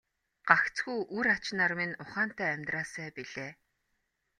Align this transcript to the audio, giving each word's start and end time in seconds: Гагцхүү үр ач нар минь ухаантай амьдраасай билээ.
Гагцхүү 0.51 0.95
үр 1.17 1.25
ач 1.35 1.45
нар 1.59 1.71
минь 1.79 1.95
ухаантай 2.03 2.49
амьдраасай 2.55 3.09
билээ. 3.15 3.51